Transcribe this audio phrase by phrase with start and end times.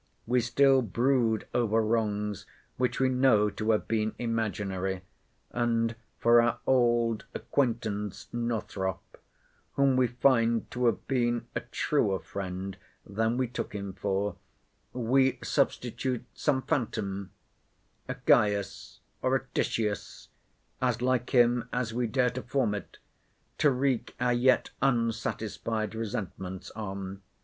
[0.25, 5.03] We still brood over wrongs which we know to have been imaginary;
[5.51, 8.61] and for our old acquaintance, N——,
[9.73, 14.37] whom we find to have been a truer friend than we took him for,
[14.91, 22.73] we substitute some phantom—a Caius or a Titius—as like him as we dare to form
[22.73, 22.97] it,
[23.59, 27.21] to wreak our yet unsatisfied resentments on.